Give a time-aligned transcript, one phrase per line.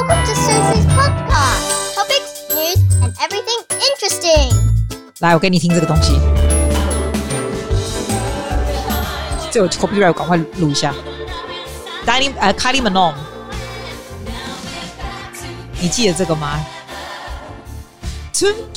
[0.00, 1.94] Welcome to Susie's podcast.
[1.94, 4.48] Topics, news, and everything interesting.
[5.18, 6.18] 来，我给你听这个东西。
[9.50, 10.94] 这个 copyright 赶快录一下。
[12.06, 13.12] Dining 呃，Kylie Minogue，
[15.82, 16.58] 你记得这个吗
[18.32, 18.70] ？Together，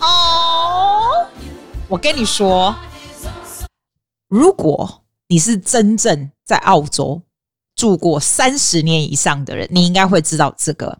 [0.00, 1.26] 哦，
[1.86, 2.74] 我跟你说，
[4.28, 7.20] 如果你是真正在澳洲
[7.78, 10.98] 住过三十年以上的人，你应该会知道这个。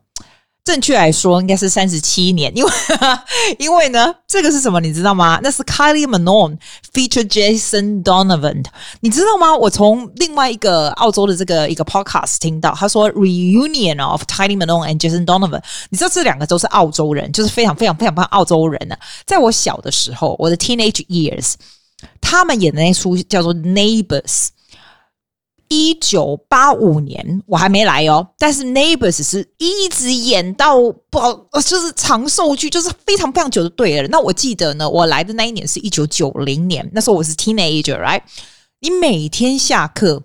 [0.65, 2.71] 正确来说，应该是三十七年，因为
[3.59, 4.79] 因为呢，这个是什么？
[4.81, 5.41] 你知道吗？
[5.43, 6.59] 那是 Kylie Minogue
[6.93, 8.63] feature Jason Donovan，
[9.01, 9.57] 你知道吗？
[9.57, 21.55] 我从另外一个澳洲的这个一个 podcast 听到，他说 reunion of Kylie Minogue and Jason Donovan，你知道这两个都是澳洲人，就是非常非常非常棒澳洲人呢、在我小的时候，我的 teenage years，
[22.21, 24.49] 他们演的那出叫做 Neighbors。
[25.69, 30.77] 一九八五年我还没来哦，但是 Neighbors 是一直演到
[31.11, 31.21] 不，
[31.61, 34.09] 就是长寿剧，就是非常非常久的对了。
[34.09, 38.23] 那我记得呢，我来的那一年是一九九零年，那时候我是 teenager，right？
[38.81, 40.23] 你每天下课。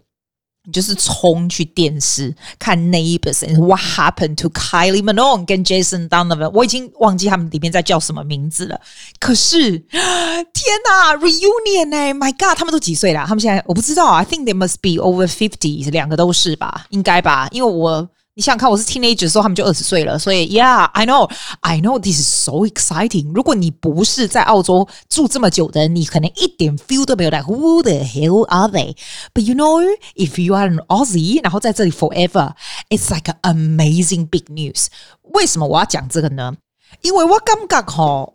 [0.66, 6.50] 你就是冲去电视看 Neighbours，What happened to Kylie Minogue 跟 Jason Donovan？
[6.52, 8.80] 我已经忘记他们里面在叫什么名字了。
[9.20, 13.26] 可是天哪，reunion 哎，My God，他们都几岁了？
[13.28, 16.86] 他们现在我不知道，I think they must be over fifty，两个都是吧？
[16.90, 17.50] 应该吧？
[17.52, 18.10] 因为我。
[18.35, 23.33] 你想想看，我是 teenager 的时候，他们就二十岁了，所以 Yeah，I know，I know this is so exciting。
[23.35, 27.31] 如果你不是在澳洲住这么久的人，你可能一点 feel 都没有。
[27.31, 34.29] Like who the hell are they？But you know，if you are an Aussie，然后在这里 forever，it's like an amazing
[34.29, 34.87] big news。
[35.35, 36.55] 为什么我要讲这个呢？
[37.03, 38.35] 因为我感觉吼。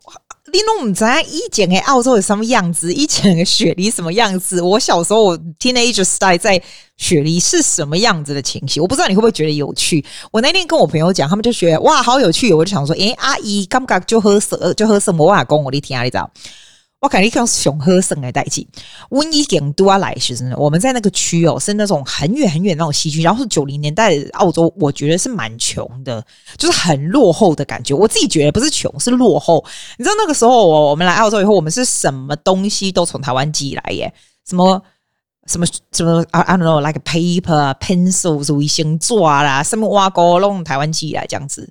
[0.52, 2.92] 你拢唔知以前的澳洲是什么样子？
[2.92, 4.60] 以前的雪梨什么样子？
[4.62, 6.60] 我小时候我 teenager style 在
[6.96, 8.82] 雪梨是什么样子的情形？
[8.82, 10.04] 我不知道你会不会觉得有趣？
[10.30, 12.52] 我那天跟我朋友讲，他们就觉得哇，好有趣！
[12.52, 15.26] 我就想说，诶、欸，阿姨刚刚就喝什就喝什么？
[15.26, 16.30] 瓦工我的天啊，你知道？
[17.00, 18.66] 我感觉像熊喝生来代替。
[19.10, 26.24] 温一点多来是真的，我们在那个区哦，是那种很远很远那种西区，然后是九零年代的澳洲，我觉得是蛮穷的，
[26.56, 27.94] 就是很落后的感觉。
[27.94, 29.64] 我自己觉得不是穷，是落后。
[29.96, 34.12] 你知道那个时候我我们来澳洲以后，我们是什么东西都从台湾寄来耶？
[34.48, 34.82] 什么
[35.46, 41.70] 什么什么？I I don't know，like paper、pencils、卫星纸啦，什么挖沟弄台湾寄来这样子。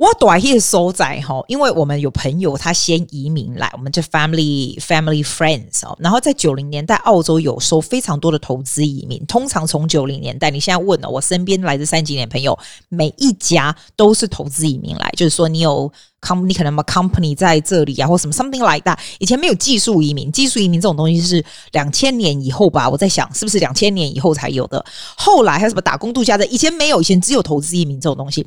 [0.00, 5.94] 我短期所在哈，因为我们有朋友他先移民来，我们就 family family friends 哦。
[6.00, 9.22] 然后在九零年代，澳洲有收非常多的投资移民。
[9.26, 12.58] 通常从九零年代，你现在问了我身边来自三几年朋友，
[12.88, 15.92] 每一家都是投资移民来，就是说你有。
[16.20, 18.98] Company 可能嘛，company 在这里啊，或什么 something like that。
[19.18, 22.88] 以前没有技术移民，技术移民这种东西是两千年以后吧？
[22.88, 24.84] 我在想，是不是两千年以后才有的？
[25.16, 26.46] 后来还有什么打工度假的？
[26.46, 28.46] 以前没有，以前只有投资移民这种东西。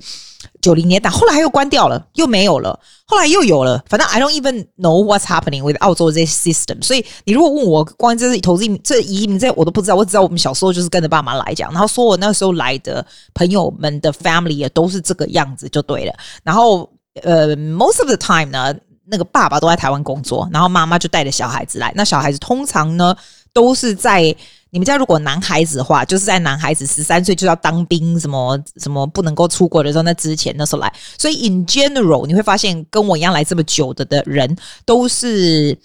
[0.61, 3.81] 九零年代，后来又关掉了，又没有了，后来又有了。
[3.87, 6.83] 反正 I don't even know what's happening with 澳洲这些 system。
[6.83, 9.95] 所以你如果问我关于这是投资移民、这移民这我都不知道。
[9.95, 16.13] 我只知道我们小时候就是跟着爸妈来讲，然后说我那时候来的朋友们的 family 也都是这个样子就对了。
[16.43, 16.89] 然后。
[17.21, 18.73] 呃，most of the time 呢，
[19.05, 21.93] 那个爸爸都在台湾工作，然后妈妈就带着小孩子来。
[21.95, 23.15] 那小孩子通常呢，
[23.53, 24.35] 都是在
[24.71, 30.91] 你们家如果男孩子的话，就是在男孩子十三岁就要当兵，什么什么不能够出国的时候，那之前那时候来。
[31.19, 35.77] 所以 in general，你会发现跟我一样来这么久的的人都是。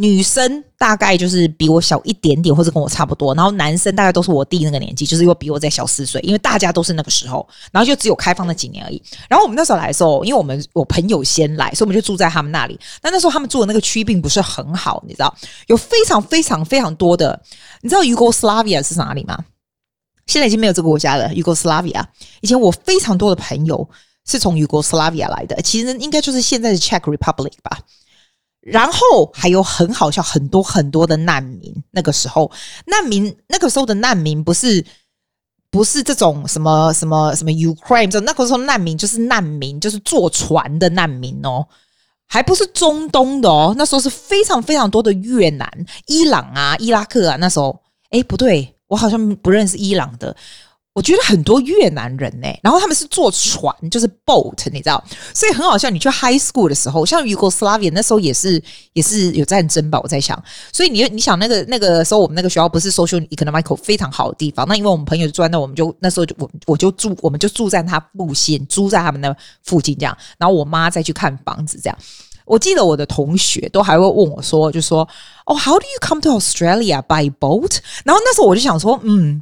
[0.00, 3.34] 女生大概就是比我小一点点，或者跟我差不多。
[3.34, 6.20] 然后男生大概都是我弟那个年纪，就是又比我再小四岁。
[6.20, 9.02] 因为大家都是那个时候，然后就只有开放那几年而已。
[9.28, 12.78] 然后我们那时候来的时候，因为我们我朋友先来，所以我们就住在他们那里。
[13.02, 15.34] 但那时候他们住的那个区并不是很好，你知道，
[15.66, 17.42] 有非常非常非常多的。
[17.80, 19.36] 你知道 Yugoslavia 是哪里吗？
[20.26, 21.28] 现在已经没有这个国家了。
[21.30, 22.04] Yugoslavia
[22.40, 23.88] 以前我非常多的朋友
[24.24, 27.80] 是从 Yugoslavia 来的，其实应该就是现在的 Czech Republic 吧。
[28.70, 31.74] 然后还有很好笑，很多很多的难民。
[31.90, 32.50] 那个时候，
[32.86, 34.84] 难民那个时候的难民不是
[35.70, 41.66] 不是这种什么什么什么 Ukraine，就那个时候难民就是难民，就是坐船的难民哦，
[42.26, 43.74] 还不是中东的哦。
[43.76, 45.70] 那时候是非常非常多的越南、
[46.06, 47.36] 伊朗啊、伊拉克啊。
[47.36, 47.78] 那时候，
[48.10, 50.34] 诶，不对，我好像不认识伊朗的。
[50.98, 55.02] 我觉得很多越南人呢、然后他们是坐船，就是 boat，你知道，
[55.32, 55.88] 所以很好笑。
[55.88, 58.60] 你去 high school 的时候，像 Yugoslavia 那时候也是
[58.94, 60.00] 也是有战争吧？
[60.02, 60.42] 我在想，
[60.72, 64.66] 所以你你想那个那个时候，我们那个学校不是 social economic 非常好的地方。
[64.66, 70.18] 那因为我们朋友住在那，我们就那时候就我我就住，我们就住在他附近，住在他们那附近这样。
[70.36, 71.96] 然后我妈再去看房子这样。
[72.44, 75.08] 我记得我的同学都还会问我说，就说
[75.46, 77.76] 哦，How do you come to Australia by boat？
[78.02, 79.40] 然后那时候我就想说，嗯。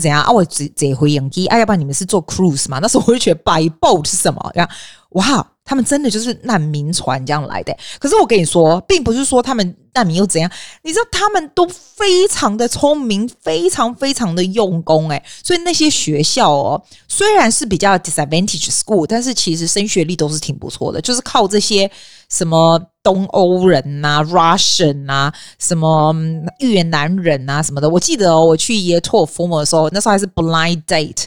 [0.00, 0.30] 怎样啊？
[0.30, 2.78] 我只只回影机啊，要不然你们是做 cruise 嘛？
[2.80, 4.50] 那时候我就觉得 by boat 是什么？
[4.54, 4.72] 然后
[5.10, 7.76] 哇，他们真的就是难民船这样来的。
[7.98, 10.50] 可是我跟你说，并不是说他们难民又怎样，
[10.82, 21.90] 你知道他们都非常的聪明，非常非常的用功诶，所以那些学校哦，虽然是比较 disadvantage school，但是其实升学率都是挺不错的，就是靠这些
[22.28, 26.14] 什么东欧人呐、Russian 呐、啊、什么
[26.58, 27.88] 越南人呐、啊、什么的。
[27.88, 31.24] 我记得哦，我去耶托尔 formal 的时候，那时候还是 blind date。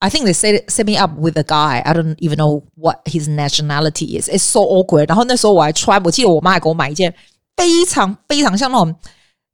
[0.00, 1.80] I think they set set me up with a guy.
[1.80, 4.28] I don't even know what his nationality is.
[4.28, 5.08] It's so awkward.
[5.08, 7.14] 然后那时候我还穿，我记得我妈还给我买一件
[7.56, 8.94] 非常非常像那种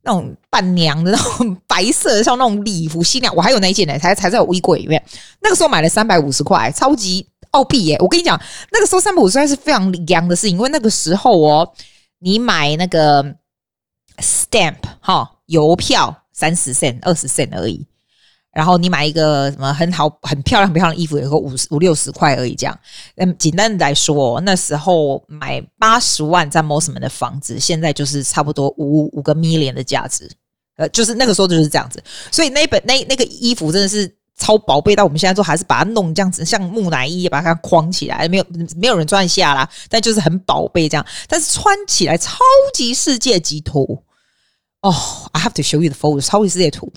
[0.02, 3.34] 那种伴娘的那种白色，像那种礼服新娘。
[3.34, 5.02] 我还有那一件呢，才才在我衣柜里面。
[5.40, 7.96] 那个时候买了三百五十块，超级澳币耶！
[8.00, 8.40] 我跟你讲，
[8.72, 11.72] 那个时候三百五十块是非常洋的事情，因为那个时候哦，
[12.20, 13.22] 你买那个
[14.18, 17.86] stamp 哈邮票三十 cent 二十 cent 而已。
[18.52, 22.78] 然后你买一个什么很好、很漂亮、很漂亮的衣服，有个五十五六十块而已，这样。
[23.16, 30.28] 嗯，简单的来说，那时候买八十万在 Mosman 的房子，现在就是差不多五五个 million 的价值。
[30.76, 32.02] 呃，就是那个时候就是这样子。
[32.32, 41.06] 所以那本那那个衣服真的是超宝贝，到我们现在都还是把它弄这样子，像木乃伊，把它框起来，没有没有人穿下啦，但就是很宝贝这样。
[41.28, 42.38] 但是穿起来超
[42.72, 44.02] 级世界级土
[44.80, 44.92] 哦
[45.32, 46.90] ！I have to show you the photos，超级世界图。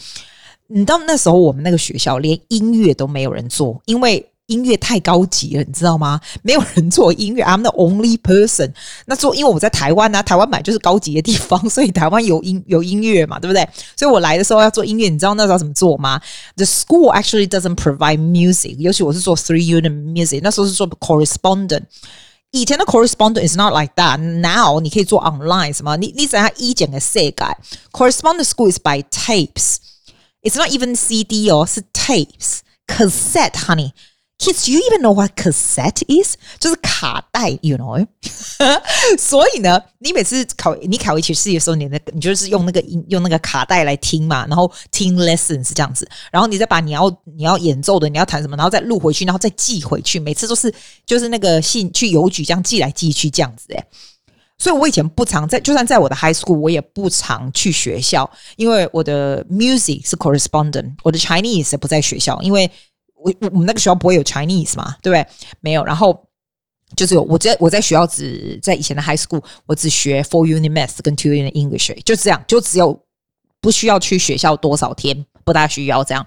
[0.67, 6.19] 你知道那时候我们那个学校连音乐都没有人做，因为音乐太高级了，你知道吗？
[6.41, 8.73] 没有人做音乐，I'm the only person。
[9.05, 13.67] 那做，因为我在台湾啊，台湾本来就是高级的地方，所以台湾有音有音乐嘛，对不对？
[13.95, 16.19] 所以我来的时候要做音乐，你知道那时候怎么做吗
[16.57, 21.83] ？The school actually doesn't provide music，尤其我是做 three unit music，那时候是做 correspondent。
[22.51, 24.17] 以前的 correspondent is not like that。
[24.17, 25.95] Now 你可以做 online 什么？
[25.95, 27.57] 你你只要一剪个色改
[27.91, 29.77] ，correspondent school is by tapes。
[30.43, 33.91] It's not even CD 哦，是 tapes cassette honey
[34.37, 38.05] kids you even know what cassette is 就是卡带 you know
[39.17, 46.05] 所以呢你每次考你考 HSC 的时候你那你就是用那个音用那个卡带来听嘛然后听 lessons 这样子。
[46.29, 50.73] 然后你再把你要你要演奏的你要弹什么然后再录回去然后再寄回去每次都是
[51.05, 53.85] 就是那个信去邮局这样寄来寄去这样子诶
[54.59, 62.69] 所以，我以前不常在，就算在我的 high school，我也不常去学校，因为我的 music 是 correspondent，我的 Chinese 不在学校，因为
[63.15, 65.27] 我我们那个学校不会有 Chinese 嘛，对不对？
[65.59, 65.83] 没有。
[65.83, 66.27] 然后
[66.95, 72.97] 就是有我在我在学校只在以前的 high school，我只学 four unit math 跟 two unit English，就这样，就只有
[73.59, 76.25] 不需要去学校多少天，不大需要这样。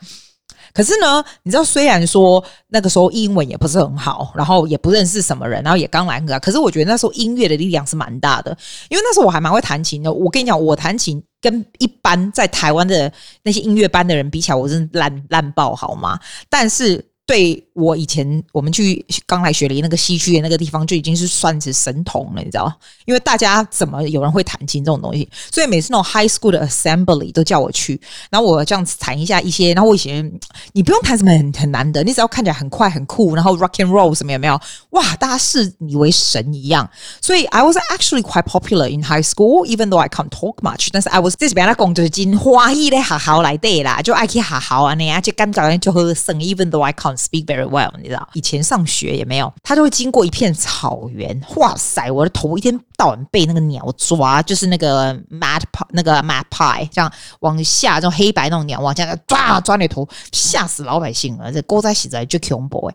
[0.77, 8.51] 可是呢，你知道，虽然说那个时候英文也不是很好，然后也不认识什么人，然后也刚来啊，可是我觉得那时候音乐的力量是蛮大的，
[8.91, 10.13] 因为那时候我还蛮会弹琴的。
[10.13, 13.11] 我跟你讲，我弹琴跟一般在台湾的
[13.43, 16.21] 那些音乐班的人比起来，我真的烂烂爆，好吗？
[16.51, 17.03] 但是。
[17.29, 22.73] 对我以前我们去刚来雪梨那个西区的那个地方就已经是算是神童了，你知道？
[23.05, 28.01] 因为大家怎么有人会弹琴这种东西，所以每次那种 high school 的 assembly 都叫我去，
[28.31, 30.33] 然后我这样子弹一下一些，然后我以前
[30.73, 34.59] 你不用弹什么很很难的，你只要看起来很快很酷，然后 rock and roll 什么有没有？
[34.91, 36.89] 哇，大家视你为神一样，
[37.21, 40.89] 所以 I was actually quite popular in high school, even though I can't talk much。
[40.91, 51.41] 但是 I was 这边来讲就是真欢喜的学校来对啦，就爱去学校啊，你啊就感觉就好省，even though I can't speak very well，你知道，以前上学也没有，他就会经过一片草原。
[51.57, 61.53] 哇塞，我的头一天到晚被那个鸟抓，就是那个 mad 那个 magpie 这样往下，这种黑白那种鸟往下抓抓你的头，吓死老百姓了。
[61.53, 62.95] 这狗仔洗在就恐怖哎。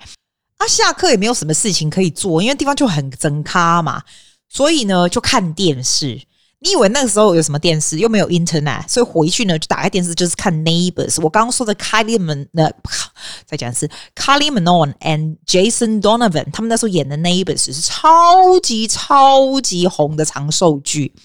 [0.58, 4.02] 他下课也没有什么事情可以做，因为地方就很整咖嘛，
[4.48, 6.22] 所以呢就看电视。
[6.64, 11.20] 你以为那个时候有什么电视，又没有 Internet，所以回去呢就打开电视就是看 Neighbors。
[11.20, 12.72] 我刚刚说的 Kylie Man，呃，
[13.48, 21.16] 再讲是 Kylie Minon and Jason Donovan，他们那时候演的 Neighbors 是超级超级红的长寿剧。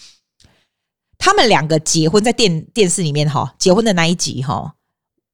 [1.19, 4.75] 他们两个结婚在电电视里面哈，结婚的那一集哈。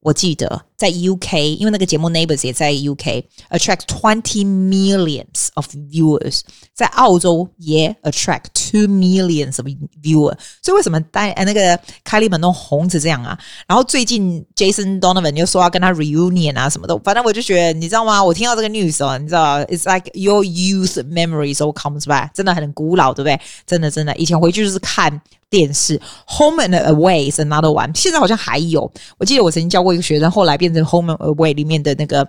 [0.02, 6.42] 我记得在 UK，因为那个节目 Neighbours 也在 UK，attract twenty millions of viewers，
[6.72, 9.66] 在澳洲也 attract two millions of
[10.00, 10.38] viewers。
[10.62, 13.36] 所以为什么带那个 Kylie Minogue 红成这样啊？
[13.66, 18.22] 然后最近 Jason Donovan 又说要跟他 reunion 啊什么的，反正我就觉得，你知道吗？
[18.22, 23.38] 我听到这个 news 哦，你知道，it's like your youth memories all comes back，真的很古老，对不对？
[23.66, 25.20] 真的真的，以前回去就是看。
[25.53, 28.91] 电视 Home and Away 是 another one，现在好像还有。
[29.19, 32.27] 我记得我曾经教过一个学生，后来变成 Home and Away 里面的那个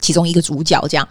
[0.00, 0.84] 其中一个主角。
[0.88, 1.08] 这样，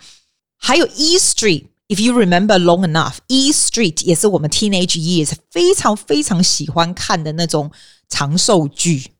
[0.58, 7.72] 还有 E Street，If you remember long enough，E Street 也是我们 teenage years 非常非常喜欢看的那种
[8.10, 9.12] 长寿剧。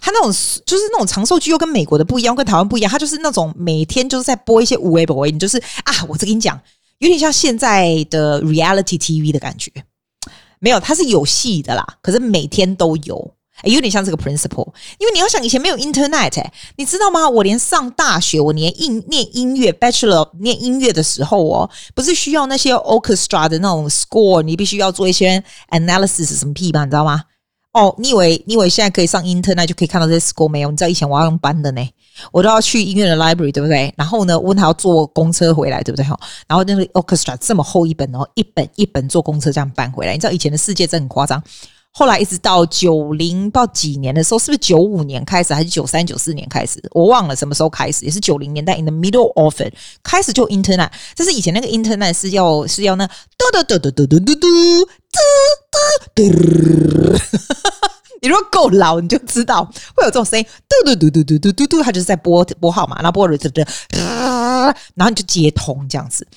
[0.00, 0.32] 它那种
[0.64, 2.88] 就是那种长寿剧又跟美国的不一样，跟台湾不一样。
[2.88, 6.60] 它就是那种每天就是在播一些无微不微，你就是啊，我再跟你讲，
[6.98, 9.72] 有点像现在的 reality TV 的感觉。
[10.60, 13.32] 没有，它是有戏的啦，可是每天都有。
[13.62, 17.26] 诶，有点像这个 principle，因为你要想以前没有 internet，诶，你知道吗？
[17.26, 26.84] 我连上大学，我连音念音乐 bachelor 念音乐的时候哦，不是需要那些 orchestra 的那种 score，你必须要做一些 analysis 什么屁吧？
[26.84, 27.22] 你知道吗？
[27.76, 30.70] 哦，你以为你以为现在可以上 internet 就可以看到这些 school 没有？
[30.70, 31.86] 你知道以前我要用搬的呢，
[32.32, 33.92] 我都要去医院的 library，对不对？
[33.98, 36.02] 然后呢，问他要坐公车回来，对不对？
[36.06, 36.18] 哈，
[36.48, 41.42] 然后那个 orchestra 这么厚一本哦，一本一本坐公车这样搬回来，你知道以前的世界真很夸张。
[41.98, 46.78] 后来一直到九零到几年的时候，是不是九五年开始，还是九三九四年开始？
[46.92, 48.76] 我忘了什么时候开始，也是九零年代。
[48.76, 49.72] In the middle of it，
[50.02, 50.90] 开始就 internet。
[51.14, 54.84] 就是以前那个 internet 是要是要那嘟嘟嘟嘟嘟嘟嘟嘟
[56.14, 57.18] 嘟嘟。
[58.20, 66.28] 你如果够老，你就知道会有这种声音，嘟嘟嘟嘟嘟嘟嘟嘟，它就是在拨拨号码，然后拨了嘟嘟，然后你就接通这样子。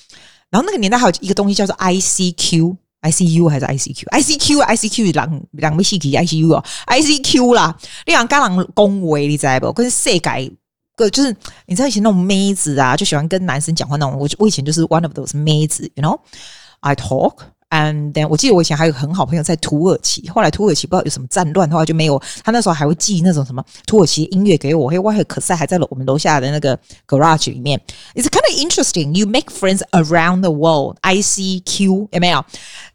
[0.49, 2.77] 然后那个年代还有一个东西叫做 ICQ。
[3.01, 7.01] I C U 还是 I C Q？I C Q，I C Q 两两没细提 I C U 哦，I
[7.01, 7.75] C Q 啦，
[8.05, 9.71] 你讲刚刚恭维你知不？
[9.71, 10.49] 跟谁改
[10.95, 11.33] 个就是
[11.65, 14.19] 你知道以前那种妹子啊，就喜欢跟男生讲话那种。
[14.19, 17.35] 我我以前就是 one of those 妹子，you know，I talk。
[17.71, 22.19] And then 我记得我以前还有很好朋友在土耳其，后来土耳其不知道有什么战乱，的话就没有。
[22.43, 26.75] 他那时候还会寄那种什么土耳其音乐给我，嘿，我还可塞还在我们楼下的那个
[27.07, 27.79] garage 里面。
[28.15, 29.13] It's kind of interesting.
[29.13, 30.97] You make friends around the world.
[31.03, 32.43] ICQ 有没有？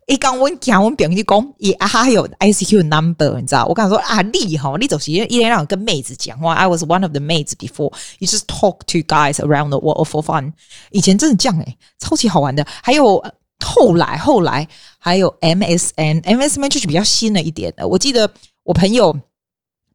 [0.06, 3.64] 一刚我讲我表弟讲，也啊还有 ICQ number，你知道？
[3.66, 6.54] 我刚才说啊，你哈，你就是一天让我跟妹子讲话。
[6.54, 7.92] I was one of the maids before.
[8.18, 10.52] You just talk to guys around the world for fun.
[10.90, 12.66] 以前真的这样诶，超级好玩的。
[12.82, 13.24] 还有。
[13.64, 14.68] 后来，后来
[14.98, 17.86] 还有 MSN，MSN 就是比较新的一点的。
[17.86, 18.30] 我记得
[18.62, 19.16] 我朋友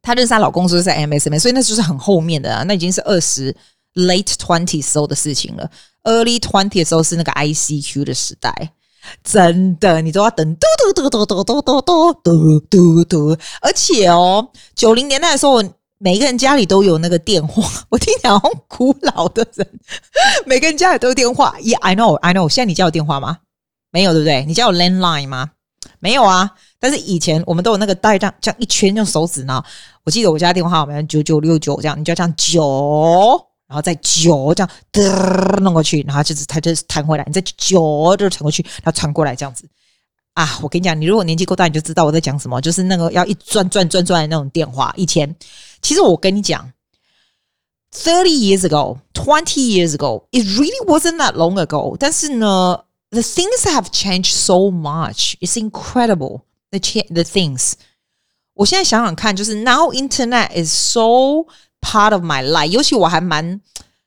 [0.02, 3.54] 她认识她老公就是在 MSN，所以那就是很后面的，那已经是二十
[3.94, 5.70] late twenty 时候的事情了。
[6.02, 8.72] Early twenty 的时候是那个 ICQ 的时代，
[9.24, 13.36] 真的，你都要等嘟嘟嘟嘟嘟嘟嘟嘟嘟嘟嘟。
[13.60, 15.62] 而且哦，九零年代的时候，
[15.98, 17.62] 每个人家里都有那个电话。
[17.90, 19.66] 我听讲，古老的人
[20.46, 21.54] 每个人家里都有电话。
[21.60, 22.48] Yeah，I know，I know。
[22.48, 23.38] 现在你家有电话吗？
[23.90, 24.44] 没有对不对？
[24.44, 25.50] 你家有 landline 吗？
[25.98, 26.50] 没有啊。
[26.78, 29.62] 但是以前我们都有那个带这样这样一圈用手指呢。
[30.04, 39.67] 我记得我家电话号码九九六九这样，你就要这样九，然后再九这样嘚弄过去，然后就是它就是弹回来，你再九就传过去，然后传过来这样子
[40.33, 40.59] 啊。
[40.61, 44.93] 我跟你讲，你如果年纪够大，你就知道我在讲什么，就是那个要一转转转转的那种电话。
[44.97, 45.35] 以前
[45.81, 46.71] 其实我跟你讲，
[47.91, 51.95] thirty years ago，twenty years ago，it really wasn't that long ago。
[51.99, 52.81] 但是呢。
[53.11, 55.37] The things have changed so much.
[55.39, 56.41] It's incredible.
[56.71, 57.73] The cha- the things.
[58.55, 61.45] 我现在想想看，就是 now internet is so
[61.80, 62.66] part of my life。
[62.66, 63.60] 尤其我还蛮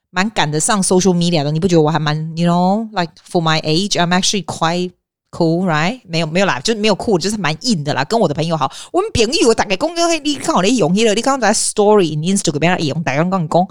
[0.09, 4.91] 蛮赶得上 social media 的，你不觉得我还蛮，you know, like for my age, I'm actually quite
[5.31, 6.01] cool, right?
[6.05, 8.03] 没有没有啦，就是没有酷，就是蛮硬的啦。
[8.03, 13.67] 跟我的朋友好，我们朋友大概讲讲，你看我的用迄个，你刚才 story in Instagram 边用，大家讲讲。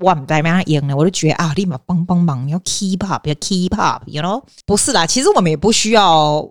[0.00, 4.42] 我唔知咩样用呢，我就觉得啊，立马帮帮忙，要 keep up，要 keep up，you know？
[4.66, 6.50] 不是啦，其实我们也不需要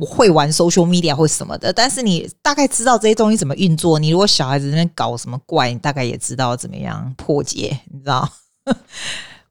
[0.00, 3.98] 我会玩 social media 或什么的，但是你大概知道这些东西怎么运作。
[3.98, 8.28] 你如果小孩子在那边搞什么怪，你大概也知道怎么样破解，你知道？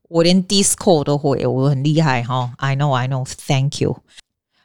[0.10, 2.54] 我连 Discord 都会，我很厉害哈。
[2.58, 3.98] I know，I know，Thank you。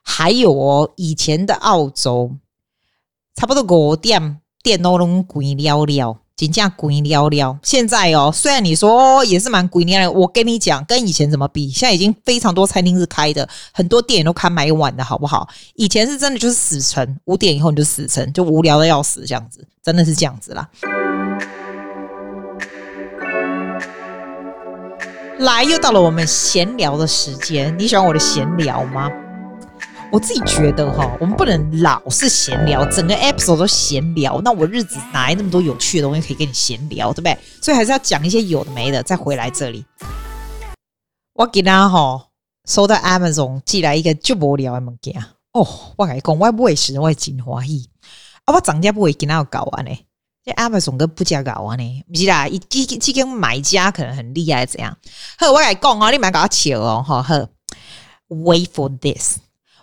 [0.02, 2.36] 还有哦，以前的澳洲，
[3.34, 6.18] 差不多五点电都拢关了了。
[6.46, 11.68] 金价贵了了，现在哦，虽然你说也是蛮贵的，我跟你讲，跟以前怎么比？
[11.68, 15.48] 现在已经非常多餐厅是开的，很多店都开买晚的，好不好？
[15.74, 20.68] 以前是真的就是死沉，五点以后你就死沉，就无聊的要死，这样子，真的是这样子啦。
[25.40, 29.10] 来，又到了我们闲聊的时间，你喜欢我的闲聊吗？
[30.12, 37.38] 我自己觉得哈，我们不能老是闲聊，整个 episode 都闲聊，那我日子哪来那么多有趣的东西可以跟你闲聊，对不对？
[37.62, 39.84] 所以还是要讲一些有的没的，再回来这里。
[41.34, 42.26] 我给他哈
[42.68, 45.14] 收到 Amazon 寄来一个就无聊的物件
[45.52, 45.64] 哦，
[45.96, 47.88] 我跟你讲，我不会使，我会真欢喜
[48.46, 48.54] 啊！
[48.54, 49.96] 我涨价不会跟他有搞完呢，
[50.44, 54.96] 这 Amazon 都不加搞完呢，不是啦，一几几个买家可能很厉害，怎样？
[55.38, 57.22] 好，我来讲哦，你蛮搞笑哦，好
[58.28, 59.38] ，Wait for this。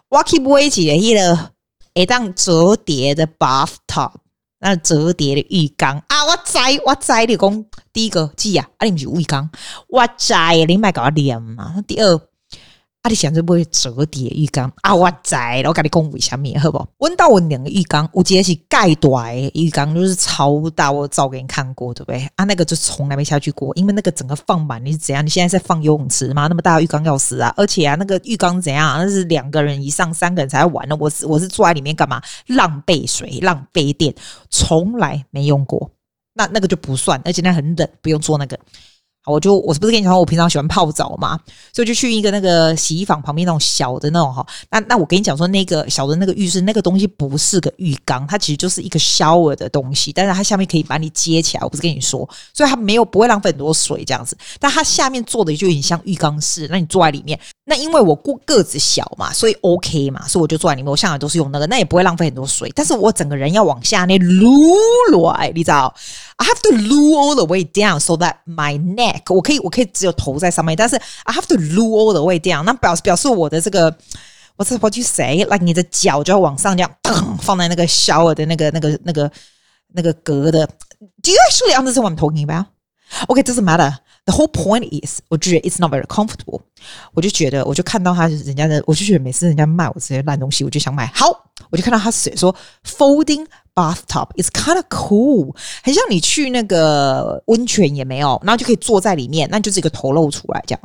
[0.10, 1.52] 我去买一个迄个
[1.94, 4.12] 会当折叠的 bathtub，
[4.60, 6.26] 那折叠的浴缸啊！
[6.26, 9.50] 我知我知，你讲第一个记啊，啊你毋是浴缸，
[9.90, 10.34] 我知
[10.68, 11.84] 你莫甲我念嘛。
[11.86, 12.22] 第二
[13.08, 14.94] 啊，你想着不会折叠浴缸啊？
[14.94, 15.34] 我知，
[15.66, 16.86] 我跟你讲为什么好不好？
[16.98, 22.30] 问到我两个浴缸，我直接是盖大浴缸，就是超大，我照给你看过，对不对？
[22.36, 25.26] 啊，那个就从来没下去过，因为那个整个放满，你是怎样？
[25.26, 26.48] 你现在在放游泳池吗？
[26.48, 27.54] 那么大的浴缸要死啊！
[27.56, 29.00] 而且啊，那个浴缸怎样？
[29.00, 30.96] 那是两个人以上、三个人才玩的。
[30.98, 32.22] 我是我是坐在里面干嘛？
[32.48, 34.14] 浪费水，浪费电，
[34.50, 35.90] 从来没用过。
[36.34, 38.60] 那那个就不算，而且那很冷，不用做那个。
[39.28, 41.40] 我就我是不是跟你讲，我平常喜欢泡澡嘛，
[41.74, 44.46] 所以就去一个那个洗衣房旁边那种小的那种哈。
[44.72, 51.64] 那那我跟你讲说，那个小的那个浴室那个东西不是个浴缸，它其实就是一个 shower 的东西，但是它下面可以把你接起来。
[51.64, 56.68] 我不是跟你说，所以它没有不会浪费很多水这样子，但它下面做的就有点像浴缸式。
[56.70, 60.90] 那你坐在里面，那因为我个个子小嘛，所以 OK 嘛，所以我就坐在里面。
[60.90, 64.74] 我向来都是用那个，那也不会浪费很多水，但是我整个人要往下那撸
[65.34, 65.94] 来，你知道。
[66.38, 70.96] I have to loo all the way down so that my neck 我可以我可以只有头在上面，但是
[71.26, 73.92] I have to loo all the way down，那表示表示我的这个
[74.56, 79.30] What's what you say？Like 你的脚就要往上这样，噔放在那个 shower 的那个那个那个
[79.94, 80.66] 那个格的。
[81.22, 83.98] Do you actually understand what I'm talking about？Okay，doesn't matter。
[84.28, 86.60] The whole point is，我就觉得 it's not very comfortable。
[87.14, 91.06] 我就觉得，我就看到他人家的，我就觉得每次人家卖我这些烂东西，我就想买。
[91.16, 91.28] 好，
[91.70, 92.54] 我就看到他写说
[92.86, 100.82] folding bathtub is kind of cool，很像你去那个温泉也没有，然后就可以坐在里面，那就是一个头露出来这样。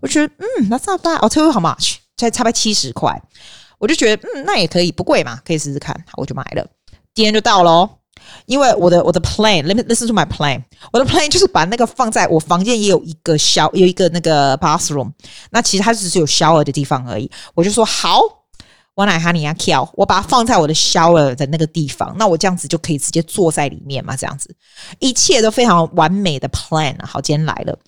[0.00, 1.20] 我觉得嗯，That's not bad。
[1.20, 3.22] I'll tell you how much，才差不多七十块。
[3.78, 5.94] 我就觉得嗯，那也可以，不贵嘛，可以试试看。
[6.08, 6.66] 好，我就买了。
[7.14, 7.88] 今天就到喽。
[8.52, 10.62] 因为我的我的 plan，let me listen to my plan。
[10.92, 15.10] 我的 plan 就是把那个放在我房间也有一个小有一个那个 bathroom。
[15.50, 17.30] 那其实它只是有 shower 的地方而已。
[17.54, 18.20] 我就说好，
[18.94, 22.14] 我来哈尼亚 kill，我把它放在我的 shower 的那个地方。
[22.18, 24.54] 那我这样子就可以直接坐在里面嘛，这样子
[24.98, 26.94] 一切都非常完美的 plan。
[27.06, 27.78] 好，今天来了。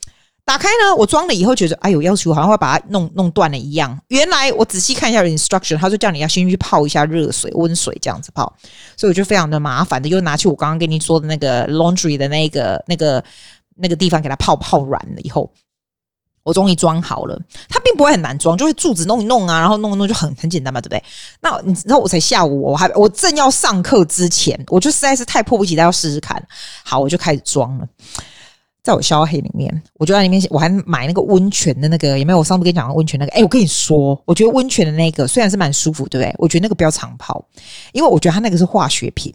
[0.47, 3.99] 打开呢，我装了以后觉得，哎呦，要求好像会把它弄弄断了一样。
[4.09, 8.55] 原来我仔细看一下 instruction，他说叫你要先去泡一下热水、温水这样子泡，
[8.95, 13.25] 所以我就非常的麻烦的，又拿去我刚刚跟你说的那个 laundry 的那个、那个、
[13.75, 15.51] 那个地方给它泡泡软了以后，
[16.43, 17.41] 我终于装好了。
[17.71, 21.03] 它并不会很难装，就是柱子弄一弄啊，然后弄一弄就很很简单嘛，对不对？
[21.41, 26.41] 那你知道我才下午，我还我正要上课之前，我就实在是太迫不及待要试试看。
[26.85, 27.89] 好，我就开始装了。
[28.85, 32.39] 在我消耗黑里面，我就在里面，我还买那个温泉的那个，有没有？
[32.39, 36.35] 我上次跟你讲的温泉那个，哎，我跟你说，我觉得温泉的那个虽然是蛮舒服，对不对？
[36.39, 37.45] 我觉得那个不要长泡，
[37.93, 39.35] 因为我觉得它那个是化学品，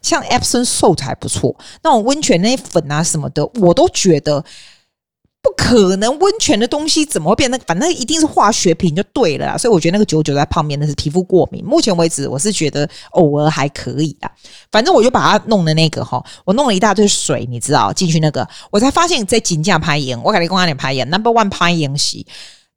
[0.00, 4.44] 像 Epsom salt 还不错，那种温泉那些粉啊什么的，我都觉得。
[5.44, 7.64] 不可能，温泉的东西怎么会变那个？
[7.66, 9.58] 反正一定是化学品就对了啦。
[9.58, 11.62] 所以我觉得那个久久在泡面那是皮肤过敏。
[11.62, 14.32] 目前为止，我是觉得偶尔还可以啦。
[14.72, 20.18] 反正我就把它弄的那个哈，我弄了一大堆水，你知道进去那个，我才发现在井架拍盐。
[20.22, 22.26] 我给你公开点拍盐，Number One 拍盐洗。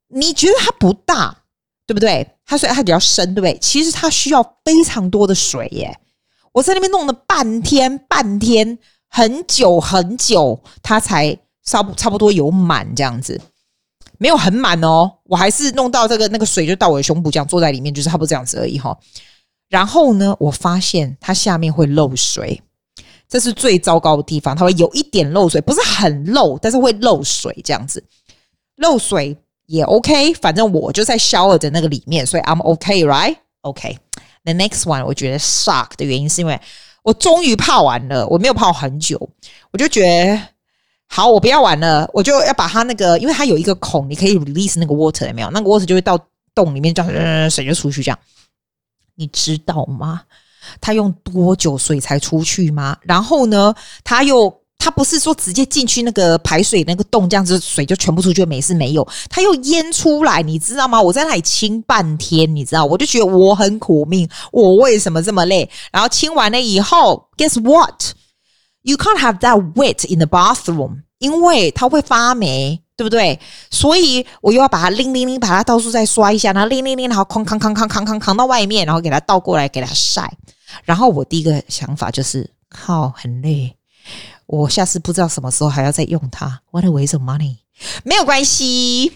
[0.08, 1.34] 你觉得它不大，
[1.86, 2.28] 对不对？
[2.44, 3.56] 它虽然它比较深，对不对？
[3.62, 5.98] 其实它需要非常多的水耶。
[6.52, 8.78] 我在那边弄了半天，半天，
[9.08, 11.38] 很久很久，它才。
[11.68, 13.38] 差不差不多有满这样子，
[14.16, 18.96] 没有很满哦，我还是弄到这个那个水就到我的胸部这样坐在里面，就是差不多这样子而已哈。
[19.68, 22.62] 然后呢，我发现它下面会漏水，
[23.28, 28.02] 这是最糟糕的地方，它会有一点漏水，不是很漏，但是会漏水这样子。
[28.76, 36.58] 漏水也 OK，反正我就在 shower 的那个里面，所以 I'm OK，right？OK，the next one 我觉得 shock 的原因是因为
[37.02, 39.28] 我终于泡完了，我没有泡很久，
[39.70, 40.40] 我就觉得。
[41.08, 45.50] 好，我不要玩了，我就要把它那个，因为它有一个孔，你可以 release 那个 water 有没有？
[45.50, 46.18] 那个 water 就会到
[46.54, 48.18] 洞里面，这样水就出去，这样
[49.16, 50.22] 你知道吗？
[50.80, 52.96] 它用多久水才出去吗？
[53.02, 59.08] 然后呢，它又它不是说直接进去那个排水那个洞，这样子水就全部出去没事没有？
[59.30, 61.00] 它又淹出来，你知道吗？
[61.00, 65.68] 我在那里清半天，你知道，我就觉得我很苦命，我为什么这么累？
[65.90, 68.12] 然后清完了以后，guess what？
[68.88, 73.38] You can't have that wet in the bathroom，因为它会发霉，对不对？
[73.70, 80.32] 所以我又要把它拎拎拎，把它到处再刷一下，然后拎拎拎，然后哐哐哐哐哐哐扛到外面，然后给它倒过来给它晒。
[80.84, 83.76] 然后我第一个想法就是，靠，很累，
[84.46, 86.62] 我下次不知道什么时候还要再用它。
[86.70, 87.56] What a waste of money！
[88.04, 89.12] 没有关系，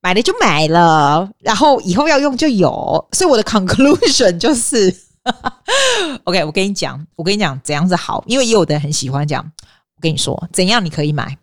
[0.00, 3.08] 买了就买了，然后以后要用就有。
[3.12, 5.09] 所以我的 conclusion 就是。
[6.24, 9.44] OK，我跟你讲，我跟你讲怎样子好，因为也有的人很喜欢讲。
[9.44, 11.36] 我跟你说，怎样你可以买？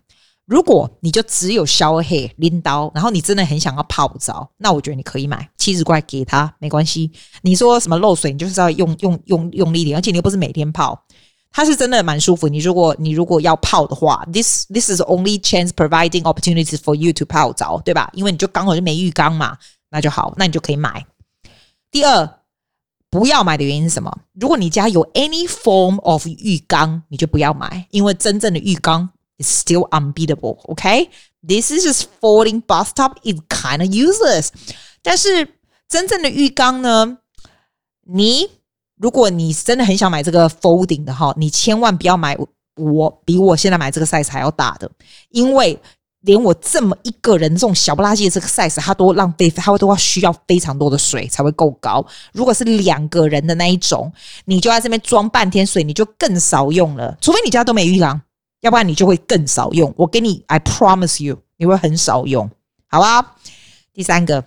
[0.46, 7.12] 如果你就只有 shower head 拎刀，然后你真的很想要泡澡，那我觉得你可以买七十块给他，没关系。
[7.42, 11.04] 你说什么漏水，你就是要用用用用力点，而且你又不是每天泡。
[11.50, 12.46] 它是真的蛮舒服。
[12.48, 18.10] 你如果你如果要泡的话，this this is only chance providing opportunities for you to 泡澡，对吧？
[18.12, 19.56] 因为你就刚好就没浴缸嘛，
[19.90, 21.04] 那就好，那你就可以买。
[21.90, 22.37] 第二，
[23.10, 24.12] 不要买的原因是什么？
[24.34, 30.58] 如果你家有 any form of 浴缸，你就不要买，因为真正的浴缸 is still unbeatable。
[30.70, 34.48] OK，this is just folding bathtub is kind of useless。
[35.02, 35.54] 但是
[35.88, 37.18] 真正的浴缸呢？
[38.06, 38.48] 你
[38.96, 42.36] 如果你真的很想买这个 folding 的哈，你千万不要买
[42.76, 44.90] 我比我现在买这个 size 还要大的，
[45.30, 45.80] 因为
[46.28, 52.04] 连我这么一个人这种小不拉几的这个 size，它都浪费，它会都要需要非常多的水才会够高。
[52.34, 54.12] 如果是两个人的那一种，
[54.44, 57.16] 你就在这边装半天水，你就更少用了。
[57.18, 58.20] 除非你家都没浴缸，
[58.60, 59.92] 要不然你就会更少用。
[59.96, 62.50] 我给你，I promise you，你会很少用，
[62.88, 63.36] 好吧？
[63.94, 64.44] 第三个。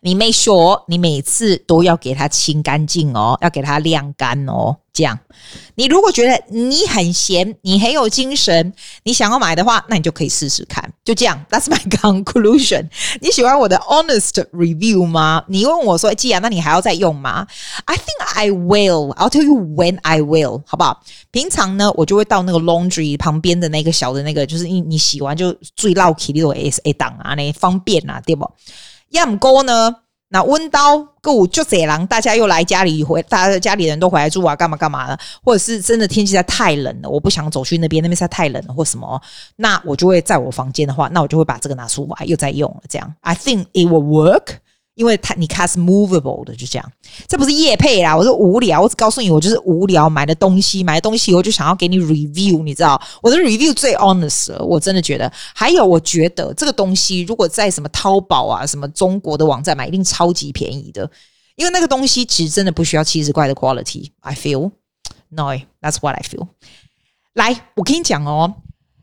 [0.00, 4.76] 你 make sure 你每次都要给它清干净哦，要给它晾干哦。
[4.92, 5.18] 这样，
[5.76, 8.72] 你如果觉得你很闲，你很有精神，
[9.04, 10.92] 你想要买的话，那你就可以试试看。
[11.04, 12.88] 就这样，That's my conclusion。
[13.20, 15.44] 你喜欢我的 honest review 吗？
[15.46, 17.46] 你问我说，既然那你还要再用吗
[17.86, 19.14] ？I think I will.
[19.14, 21.00] I'll tell you when I will，好不好？
[21.30, 28.44] 平常呢，我就会到那个 laundry 旁边的那个小的那个，就是你你洗完就最捞起那种 S A 档啊，那方便啊，对不？
[29.10, 29.96] 要么沟呢？
[30.32, 35.18] 那温刀够就这样，大家又来家里回，大家家里人都回来住啊，干嘛干嘛的？
[35.42, 39.20] 或者是真的天气在太冷了，我不想走去那边，那边实在太冷了，或什么？
[39.56, 42.82] 那我就会在我房间的话，那我就会把这个拿出来又再用了。
[42.88, 44.58] 这样，I think it will work。
[45.00, 46.92] 因为它你看是 movable 的，就这样，
[47.26, 55.32] 这不是业配啦，我是无聊，我只告诉你，我就是无聊买的东西，买的东西我就想要给你 review，你知道，我的 review 最 honest 了，我真的觉得。
[55.54, 61.10] 还有，我觉得这个东西如果在什么淘宝啊、什么中国的网站买，一定超级便宜的，
[61.56, 64.10] 因为那个东西其实真的不需要七十块的 quality。
[64.20, 64.72] I feel
[65.30, 66.46] no，that's what I feel。
[67.32, 68.52] 来，我跟你讲哦，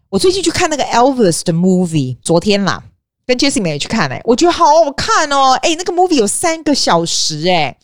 [0.09, 2.83] 我最近去看那个 Elvis 的 movie，昨天啦。
[3.27, 5.51] 跟 Jessie 妹去看哎、欸，我觉得好好看哦！
[5.61, 7.77] 哎、那个 movie 有三个小时哎、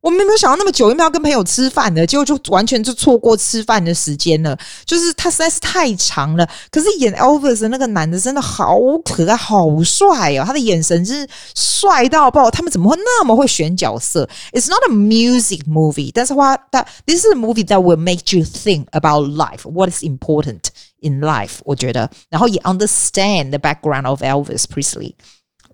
[0.00, 4.56] 我们没有想到那么久，因为要跟朋友吃饭的，结果就完全就错过吃饭的时间了。
[4.84, 10.44] 就是他实在是太长了，可是演 Elvis 的那个男的真的好可爱，好帅哦！
[10.44, 19.68] 他的眼神是帅到爆，他们怎么会那么会选角色？It's not a music movie，但是话，但 this is a movie that will make you think about life,
[19.68, 20.60] what is important。
[21.00, 25.14] In life，我觉得，然后也 understand the background of Elvis Presley，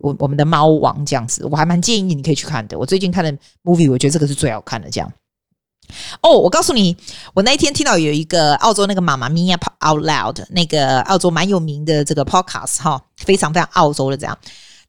[0.00, 2.78] 我我们的猫王这样子，我还蛮建议你可以去看的。
[2.78, 4.90] 我最近看的 movie，我觉得这个是最好看的。
[4.90, 5.12] 这样，
[6.22, 6.96] 哦，我告诉你，
[7.34, 14.38] 我那一天听到有一个澳洲那个妈妈咪呀 Out Loud，那个澳洲蛮有名的这个 podcast 哈，非常非常澳洲的这样。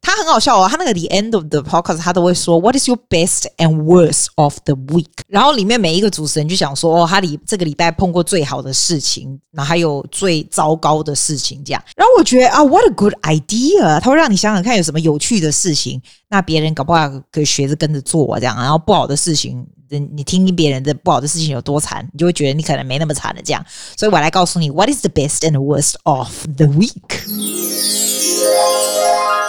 [0.06, 5.08] 他很好笑哦，他那个 the end of the podcast，他都会说 What is your best and worst of the week？
[5.28, 11.84] 然后里面每一个主持人就想说，哦，他里这个礼拜碰过最好的事情，然后还有最糟糕的事情，这样。
[11.96, 14.00] 然后我觉得啊，what a good idea！
[14.00, 18.56] 他会让你想想看有什么有趣的事情，那别人搞不好可以学着跟着做这样。
[18.56, 23.66] 然后不好的事情，你听听别人的不好的事情有多惨，你就会觉得你可能没那么惨的这样。
[23.98, 26.94] 所以我来告诉你，What is the best and worst of the week？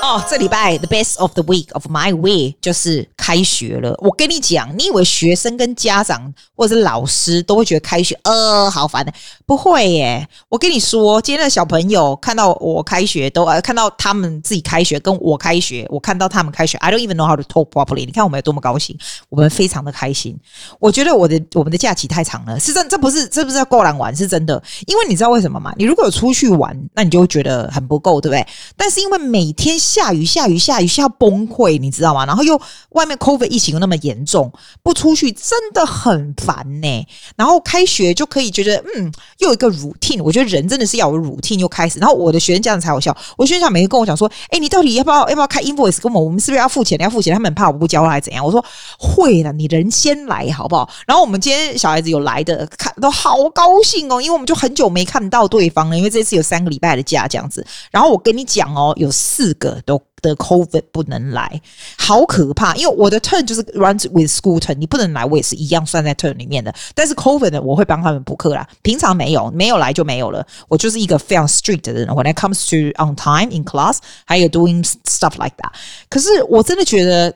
[0.07, 3.93] 哦，这礼拜 the best of the week of my week 就是开学了。
[3.99, 9.13] 我跟你讲，你以为学生跟家长或者是老师都会觉得开学呃好烦的？
[9.45, 10.29] 不会耶！
[10.49, 18.07] 我跟你说，今天的小朋友看到我开学都呃看到他们自己开学，跟我开学，我看到他们开学，I don't even know how to talk properly。
[18.07, 18.97] 你看我们有多么高兴，
[19.29, 20.39] 我们非常的开心。
[20.79, 24.63] 我觉得我的我们的假期太长了，是真，这不是这不是要够懒玩，是真的。
[24.87, 25.73] 因为你知道为什么吗？
[25.77, 28.47] 你如果有出去玩，那你就会觉得很不够，对不对？
[28.77, 32.27] 但是因为每天下雨下雨下雨下崩溃，你知道吗？
[32.27, 37.07] 然后又外面 COVID 疫情又那么严重，不出去真的很烦呢。
[37.35, 40.23] 然后开学就可以觉得，嗯，又有一个 routine。
[40.23, 41.99] 我觉得人真的是要有 routine 又开始。
[41.99, 43.17] 然后我的学生这样才好笑。
[43.39, 46.21] 我学生每次跟我讲说，哎，你到底要不要要不要开 invoice 跟我？
[46.21, 46.99] 我们是不是要付钱？
[47.01, 47.33] 要付钱？
[47.33, 48.45] 他们很怕我不交还是怎样？
[48.45, 48.63] 我说
[48.99, 50.87] 会的，你人先来好不好？
[51.07, 57.67] 然后我们今天小孩子有来的，看都好高兴哦，因为我们就很久没看到对方了，因为这次有三个礼拜的假这样子。
[57.91, 59.81] 然后我跟你讲哦，有四个。
[60.27, 61.61] 的 COVID 不能来，
[61.97, 62.75] 好可怕！
[62.75, 66.75] 因为我的 turn 就是 runs with school turn，你不能来，我也是一样算在 turn 里面的。
[66.95, 68.67] 但是 COVID 呢，我会帮他们补课啦。
[68.83, 70.47] 平常没有，没有来就没有了。
[70.69, 72.09] 我就是一个非常 strict 的人。
[72.09, 75.71] When it comes to on time in class，还有 doing stuff like that。
[76.09, 77.33] 可是我真的觉得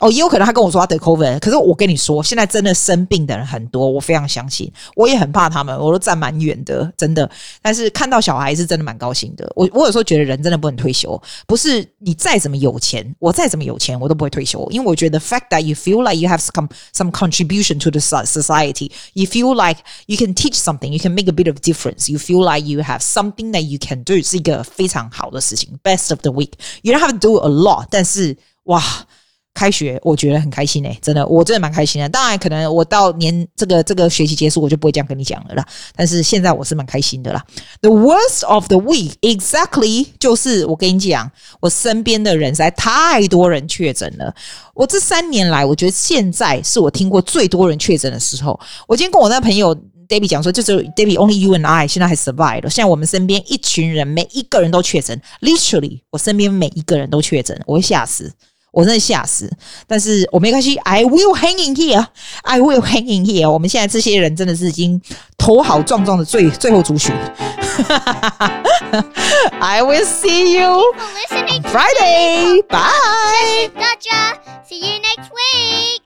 [0.00, 7.28] 哦，也有可能他跟我说他得 COVID，可是我跟你说，现在真的生病的人很多，我非常相信，我也很怕他们，我都站蛮远的，真的。
[7.60, 9.50] 但是看到小孩是真的蛮高兴的。
[9.56, 19.26] 我我有时候觉得人真的不能退休，不是你再怎么有钱，我再怎么有钱，我都不会退休，因为我觉得 the fact that you feel like you have some some contribution to the society, you
[19.26, 22.48] feel like you can teach something, you can make a bit of difference, you feel
[22.48, 25.76] like you have something that you can do，是一个非常好的事情。
[25.82, 28.80] Best of the week, you don't have to do a lot，但是哇。
[29.58, 32.08] 开学我觉得很开心诶、真的，我真的蛮开心的。
[32.08, 35.66] 当然，可能我到年这个这个学期结束，我就不会这样跟你讲了啦。
[35.96, 37.44] 但是现在我是蛮开心的啦。
[37.80, 44.32] The worst of the week exactly 就是我跟你讲，我身边的人实在太多人确诊了。
[44.74, 48.58] 我这三年来，我觉得现在是我听过最多人确诊的时候。
[48.86, 49.74] 我今天跟我那个朋友
[50.08, 52.70] Debbie 讲说，就是 Debbie only you and I 现在还 survive 了。
[52.70, 58.32] 现在我们身边一群人，每一个人都确诊，literally 我身边每一个人都确诊，我会吓死。
[58.70, 59.50] 我真的吓死，
[59.86, 63.50] 但是我没关系，I will hang in here，I will hang in here。
[63.50, 65.00] 我们现在这些人真的是已经
[65.36, 67.14] 头好壮壮的最最后族群。
[69.60, 70.82] I will see you
[71.30, 72.62] on Friday.
[72.68, 73.70] Bye.
[73.74, 74.38] Gotcha.
[74.68, 75.97] See you next week.